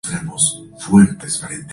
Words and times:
El 0.07 0.15
álbum 0.15 0.35
está 0.35 0.55
ambientado 0.55 0.99
en 0.99 1.05
la 1.13 1.17
Transición 1.19 1.27
española. 1.27 1.67